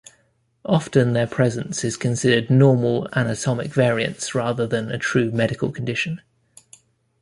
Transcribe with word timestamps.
Often 0.65 1.13
their 1.13 1.27
presence 1.27 1.83
is 1.83 1.95
considered 1.95 2.49
normal 2.49 3.07
anatomic 3.13 3.71
variance 3.71 4.33
rather 4.33 4.65
than 4.65 4.89
a 4.91 4.97
true 4.97 5.29
medical 5.29 5.71
condition. 5.71 6.23